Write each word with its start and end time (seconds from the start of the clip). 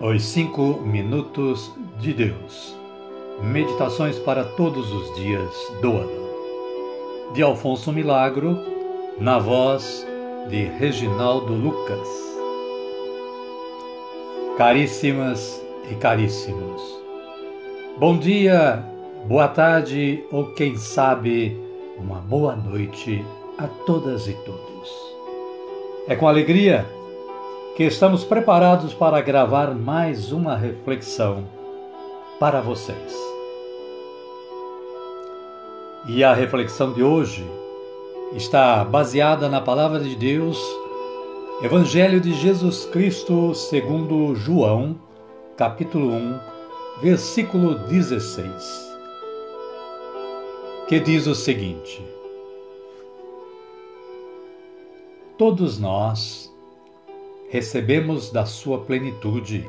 Os 0.00 0.24
Cinco 0.24 0.80
Minutos 0.84 1.72
de 2.00 2.12
Deus 2.12 2.76
Meditações 3.40 4.18
para 4.18 4.44
todos 4.44 4.92
os 4.92 5.14
dias 5.14 5.72
do 5.80 5.92
ano. 5.92 7.32
De 7.32 7.42
Alfonso 7.42 7.92
Milagro, 7.92 8.58
na 9.20 9.38
voz 9.38 10.04
de 10.48 10.64
Reginaldo 10.64 11.52
Lucas. 11.52 12.08
Caríssimas 14.58 15.62
e 15.90 15.94
caríssimos, 15.94 16.82
bom 17.98 18.18
dia, 18.18 18.84
boa 19.26 19.48
tarde 19.48 20.24
ou 20.30 20.52
quem 20.54 20.76
sabe, 20.76 21.56
uma 21.98 22.18
boa 22.18 22.56
noite 22.56 23.24
a 23.58 23.66
todas 23.66 24.26
e 24.26 24.32
todos. 24.44 24.90
É 26.08 26.16
com 26.16 26.28
alegria 26.28 26.84
que 27.74 27.82
estamos 27.82 28.22
preparados 28.22 28.94
para 28.94 29.20
gravar 29.20 29.74
mais 29.74 30.30
uma 30.30 30.56
reflexão 30.56 31.44
para 32.38 32.60
vocês. 32.60 33.12
E 36.06 36.22
a 36.22 36.32
reflexão 36.32 36.92
de 36.92 37.02
hoje 37.02 37.44
está 38.36 38.84
baseada 38.84 39.48
na 39.48 39.60
palavra 39.60 39.98
de 39.98 40.14
Deus, 40.14 40.56
Evangelho 41.64 42.20
de 42.20 42.32
Jesus 42.34 42.84
Cristo 42.86 43.52
segundo 43.56 44.36
João, 44.36 44.96
capítulo 45.56 46.12
1, 46.12 46.40
versículo 47.02 47.74
16, 47.88 48.96
que 50.86 51.00
diz 51.00 51.26
o 51.26 51.34
seguinte: 51.34 52.06
Todos 55.36 55.80
nós 55.80 56.53
recebemos 57.48 58.30
da 58.30 58.46
sua 58.46 58.80
plenitude, 58.80 59.68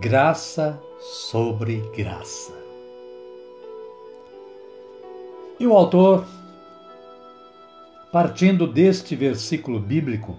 graça 0.00 0.80
sobre 0.98 1.80
graça. 1.96 2.52
E 5.58 5.66
o 5.66 5.72
autor, 5.72 6.24
partindo 8.12 8.66
deste 8.66 9.16
versículo 9.16 9.80
bíblico, 9.80 10.36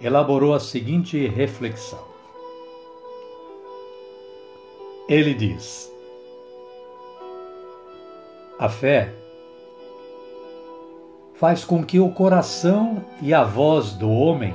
elaborou 0.00 0.54
a 0.54 0.60
seguinte 0.60 1.26
reflexão. 1.26 2.06
Ele 5.08 5.34
diz: 5.34 5.92
A 8.58 8.68
fé 8.68 9.12
faz 11.34 11.64
com 11.64 11.82
que 11.82 11.98
o 11.98 12.10
coração 12.10 13.04
e 13.22 13.32
a 13.32 13.42
voz 13.42 13.92
do 13.92 14.10
homem 14.10 14.52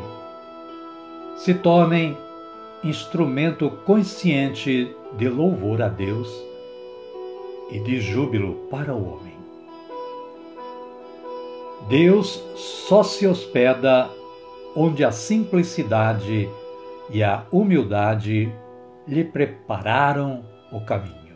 se 1.35 1.53
tornem 1.53 2.17
instrumento 2.83 3.69
consciente 3.85 4.95
de 5.17 5.29
louvor 5.29 5.81
a 5.81 5.89
Deus 5.89 6.29
e 7.71 7.79
de 7.79 7.99
júbilo 7.99 8.67
para 8.69 8.93
o 8.93 9.13
homem. 9.13 9.33
Deus 11.87 12.43
só 12.55 13.03
se 13.03 13.27
hospeda 13.27 14.09
onde 14.75 15.03
a 15.03 15.11
simplicidade 15.11 16.49
e 17.09 17.23
a 17.23 17.45
humildade 17.51 18.51
lhe 19.07 19.23
prepararam 19.23 20.43
o 20.71 20.81
caminho. 20.81 21.35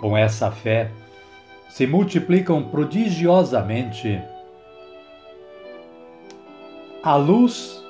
Com 0.00 0.16
essa 0.16 0.50
fé, 0.50 0.90
se 1.70 1.86
multiplicam 1.86 2.62
prodigiosamente 2.62 4.20
a 7.04 7.16
luz 7.16 7.84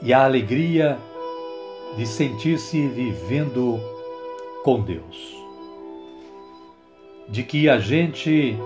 e 0.00 0.12
a 0.14 0.24
alegria 0.24 0.96
de 1.96 2.06
sentir-se 2.06 2.86
vivendo 2.86 3.80
com 4.62 4.80
Deus. 4.80 5.36
De 7.28 7.42
que 7.42 7.68
a 7.68 7.80
gente 7.80 8.56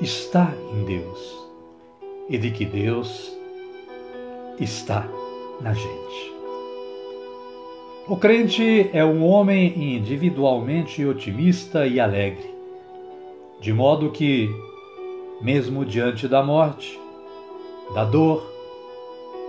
está 0.00 0.52
em 0.72 0.84
Deus 0.84 1.48
e 2.28 2.36
de 2.36 2.50
que 2.50 2.64
Deus 2.64 3.32
está 4.58 5.08
na 5.60 5.72
gente. 5.72 6.32
O 8.08 8.16
crente 8.16 8.90
é 8.92 9.04
um 9.04 9.24
homem 9.24 9.94
individualmente 9.96 11.06
otimista 11.06 11.86
e 11.86 12.00
alegre, 12.00 12.52
de 13.60 13.72
modo 13.72 14.10
que, 14.10 14.50
mesmo 15.40 15.84
diante 15.84 16.26
da 16.26 16.42
morte, 16.42 16.98
da 17.94 18.04
dor, 18.04 18.42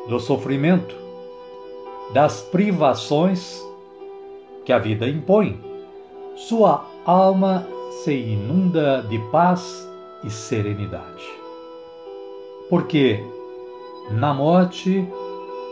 do 0.07 0.19
sofrimento, 0.19 0.95
das 2.13 2.41
privações 2.41 3.63
que 4.65 4.73
a 4.73 4.79
vida 4.79 5.07
impõe, 5.07 5.59
sua 6.35 6.85
alma 7.05 7.67
se 8.03 8.13
inunda 8.13 9.01
de 9.03 9.19
paz 9.31 9.87
e 10.23 10.29
serenidade. 10.29 11.25
Porque 12.69 13.23
na 14.11 14.33
morte, 14.33 15.07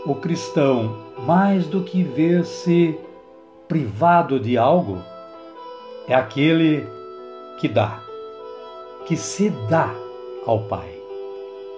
o 0.05 0.15
cristão, 0.15 0.97
mais 1.25 1.65
do 1.67 1.83
que 1.83 2.03
ver-se 2.03 2.97
privado 3.67 4.39
de 4.39 4.57
algo, 4.57 5.01
é 6.07 6.13
aquele 6.13 6.85
que 7.59 7.67
dá, 7.67 7.99
que 9.05 9.15
se 9.15 9.49
dá 9.69 9.93
ao 10.45 10.61
Pai 10.63 10.96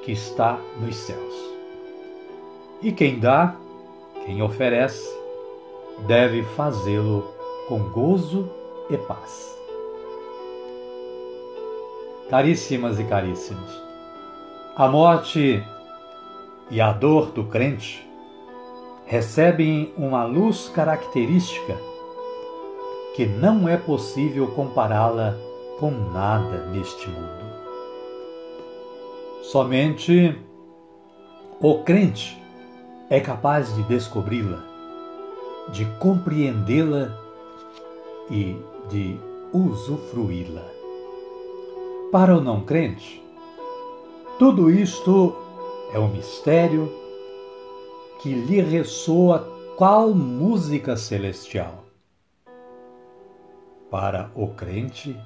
que 0.03 0.11
está 0.11 0.59
nos 0.79 0.95
céus. 0.95 1.35
E 2.81 2.91
quem 2.91 3.19
dá, 3.19 3.55
quem 4.25 4.41
oferece, 4.41 5.17
deve 6.07 6.43
fazê-lo 6.43 7.27
com 7.67 7.79
gozo 7.89 8.49
e 8.89 8.97
paz. 8.97 9.57
Caríssimas 12.29 12.99
e 12.99 13.03
caríssimos, 13.03 13.81
a 14.75 14.87
morte 14.87 15.63
e 16.71 16.79
a 16.79 16.91
dor 16.91 17.31
do 17.31 17.43
crente 17.45 18.07
recebem 19.05 19.91
uma 19.97 20.23
luz 20.23 20.69
característica 20.69 21.75
que 23.15 23.25
não 23.25 23.67
é 23.67 23.75
possível 23.75 24.47
compará-la 24.51 25.35
com 25.79 25.89
nada 25.89 26.67
neste 26.67 27.09
mundo. 27.09 27.48
Somente 29.51 30.37
o 31.59 31.83
crente 31.83 32.39
é 33.09 33.19
capaz 33.19 33.73
de 33.75 33.81
descobri-la, 33.81 34.63
de 35.69 35.85
compreendê-la 35.97 37.19
e 38.29 38.55
de 38.91 39.19
usufruí-la. 39.51 40.63
Para 42.11 42.37
o 42.37 42.41
não 42.41 42.61
crente, 42.63 43.23
tudo 44.37 44.69
isto 44.69 45.35
é 45.95 45.97
um 45.97 46.09
mistério 46.09 46.87
que 48.21 48.31
lhe 48.31 48.61
ressoa 48.61 49.49
qual 49.75 50.13
música 50.13 50.95
celestial. 50.95 51.85
Para 53.89 54.29
o 54.35 54.49
crente, 54.49 55.19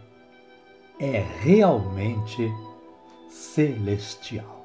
é 0.97 1.21
realmente 1.41 2.49
celestial. 3.33 4.63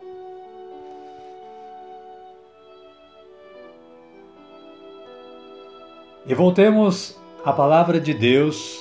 E 6.26 6.34
voltemos 6.34 7.19
à 7.42 7.52
palavra 7.52 7.98
de 7.98 8.12
Deus 8.12 8.78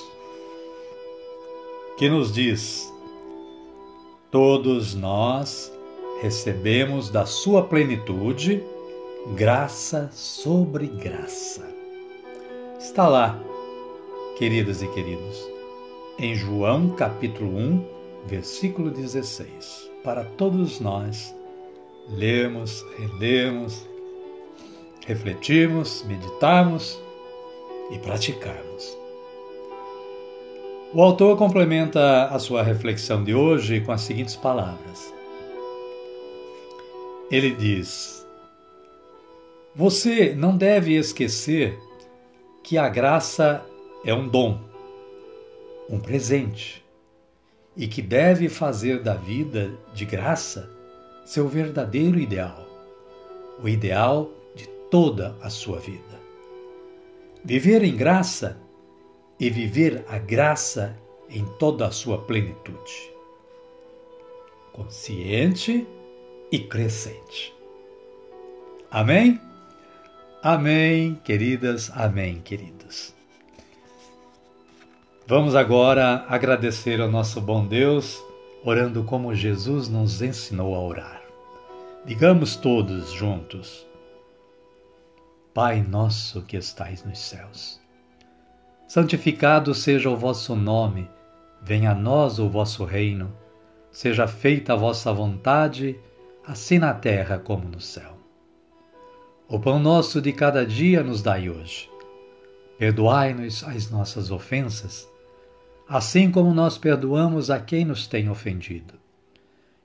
que 1.96 2.08
nos 2.08 2.30
diz: 2.30 2.92
Todos 4.30 4.94
nós 4.94 5.72
recebemos 6.20 7.08
da 7.08 7.24
sua 7.24 7.62
plenitude 7.62 8.62
graça 9.34 10.10
sobre 10.12 10.86
graça. 10.86 11.66
Está 12.78 13.08
lá, 13.08 13.42
queridas 14.36 14.82
e 14.82 14.88
queridos, 14.88 15.48
em 16.18 16.34
João 16.34 16.90
capítulo 16.90 17.50
1, 17.50 17.98
versículo 18.26 18.90
16, 18.90 19.87
para 20.08 20.24
todos 20.24 20.80
nós 20.80 21.36
lermos, 22.08 22.82
relermos, 22.96 23.86
refletirmos, 25.06 26.02
meditarmos 26.08 26.98
e 27.90 27.98
praticarmos. 27.98 28.96
O 30.94 31.02
autor 31.02 31.36
complementa 31.36 32.24
a 32.28 32.38
sua 32.38 32.62
reflexão 32.62 33.22
de 33.22 33.34
hoje 33.34 33.82
com 33.82 33.92
as 33.92 34.00
seguintes 34.00 34.34
palavras. 34.34 35.12
Ele 37.30 37.50
diz: 37.50 38.26
Você 39.76 40.34
não 40.34 40.56
deve 40.56 40.96
esquecer 40.96 41.78
que 42.64 42.78
a 42.78 42.88
graça 42.88 43.62
é 44.06 44.14
um 44.14 44.26
dom, 44.26 44.58
um 45.86 46.00
presente 46.00 46.87
e 47.78 47.88
que 47.88 48.02
deve 48.02 48.50
fazer 48.50 49.02
da 49.02 49.14
vida 49.14 49.72
de 49.94 50.04
graça 50.04 50.68
seu 51.24 51.48
verdadeiro 51.48 52.18
ideal, 52.18 52.66
o 53.62 53.68
ideal 53.68 54.30
toda 54.90 55.36
a 55.40 55.50
sua 55.50 55.78
vida. 55.78 56.18
Viver 57.44 57.82
em 57.82 57.96
graça 57.96 58.60
e 59.38 59.48
viver 59.48 60.04
a 60.08 60.18
graça 60.18 60.96
em 61.30 61.44
toda 61.58 61.86
a 61.86 61.90
sua 61.90 62.18
plenitude. 62.22 63.12
Consciente 64.72 65.86
e 66.50 66.58
crescente. 66.58 67.54
Amém? 68.90 69.40
Amém, 70.42 71.14
queridas, 71.24 71.90
amém, 71.94 72.40
queridos. 72.40 73.17
Vamos 75.30 75.54
agora 75.54 76.24
agradecer 76.26 77.02
ao 77.02 77.10
nosso 77.10 77.38
bom 77.38 77.66
Deus, 77.66 78.18
orando 78.64 79.04
como 79.04 79.34
Jesus 79.34 79.86
nos 79.86 80.22
ensinou 80.22 80.74
a 80.74 80.80
orar. 80.80 81.22
Digamos 82.02 82.56
todos 82.56 83.12
juntos: 83.12 83.86
Pai 85.52 85.82
nosso 85.82 86.40
que 86.40 86.56
estais 86.56 87.04
nos 87.04 87.18
céus, 87.18 87.78
santificado 88.86 89.74
seja 89.74 90.08
o 90.08 90.16
vosso 90.16 90.56
nome, 90.56 91.10
venha 91.60 91.90
a 91.90 91.94
nós 91.94 92.38
o 92.38 92.48
vosso 92.48 92.86
reino, 92.86 93.30
seja 93.90 94.26
feita 94.26 94.72
a 94.72 94.76
vossa 94.76 95.12
vontade, 95.12 96.00
assim 96.42 96.78
na 96.78 96.94
terra 96.94 97.38
como 97.38 97.68
no 97.68 97.82
céu. 97.82 98.16
O 99.46 99.60
pão 99.60 99.78
nosso 99.78 100.22
de 100.22 100.32
cada 100.32 100.64
dia 100.64 101.02
nos 101.02 101.20
dai 101.20 101.50
hoje. 101.50 101.90
Perdoai-nos 102.78 103.62
as 103.64 103.90
nossas 103.90 104.30
ofensas, 104.30 105.06
assim 105.88 106.30
como 106.30 106.52
nós 106.52 106.76
perdoamos 106.76 107.50
a 107.50 107.58
quem 107.58 107.84
nos 107.84 108.06
tem 108.06 108.28
ofendido. 108.28 108.94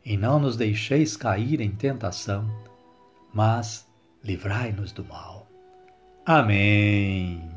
E 0.05 0.17
não 0.17 0.37
nos 0.37 0.57
deixeis 0.57 1.15
cair 1.15 1.61
em 1.61 1.71
tentação, 1.71 2.45
mas 3.33 3.87
livrai-nos 4.23 4.91
do 4.91 5.05
mal. 5.05 5.47
Amém. 6.25 7.49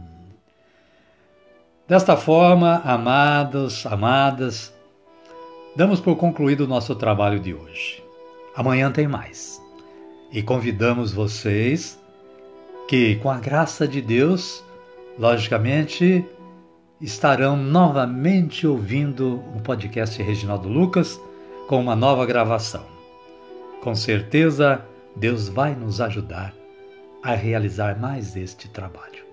Desta 1.89 2.17
forma, 2.17 2.83
amados, 2.85 3.85
amadas, 3.87 4.73
damos 5.75 6.01
por 6.01 6.17
concluído 6.17 6.63
o 6.63 6.69
nosso 6.69 6.95
trabalho 6.95 7.41
de 7.41 7.53
hoje. 7.53 8.03
Amanhã 8.55 8.91
tem 8.91 9.09
mais 9.09 9.61
e 10.33 10.43
convidamos 10.43 11.13
vocês 11.13 12.01
que, 12.89 13.17
com 13.17 13.31
a 13.31 13.39
graça 13.39 13.87
de 13.87 14.01
Deus, 14.01 14.65
logicamente, 15.19 16.25
estarão 17.01 17.57
novamente 17.57 18.67
ouvindo 18.67 19.43
o 19.55 19.61
podcast 19.61 20.23
Reginaldo 20.23 20.69
Lucas 20.69 21.21
com 21.69 21.79
uma 21.81 21.95
nova 21.95 22.25
gravação. 22.25 22.85
Com 23.83 23.95
certeza, 23.95 24.83
Deus 25.15 25.49
vai 25.49 25.75
nos 25.75 26.01
ajudar 26.01 26.55
a 27.23 27.35
realizar 27.35 27.99
mais 28.01 28.35
este 28.35 28.69
trabalho. 28.69 29.27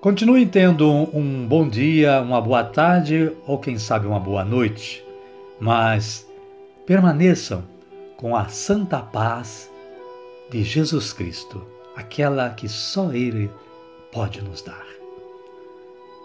Continuem 0.00 0.46
tendo 0.46 0.88
um 1.16 1.46
bom 1.46 1.68
dia, 1.68 2.20
uma 2.20 2.40
boa 2.40 2.62
tarde 2.62 3.32
ou, 3.46 3.58
quem 3.58 3.78
sabe, 3.78 4.06
uma 4.06 4.20
boa 4.20 4.44
noite, 4.44 5.04
mas 5.58 6.28
permaneçam 6.86 7.64
com 8.16 8.36
a 8.36 8.48
santa 8.48 9.00
paz 9.00 9.70
de 10.50 10.62
Jesus 10.62 11.12
Cristo, 11.12 11.66
aquela 11.96 12.50
que 12.50 12.68
só 12.68 13.12
Ele 13.12 13.50
pode 14.12 14.42
nos 14.42 14.62
dar. 14.62 14.86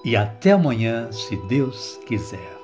E 0.03 0.15
até 0.15 0.51
amanhã, 0.51 1.12
se 1.12 1.35
Deus 1.47 2.00
quiser. 2.06 2.62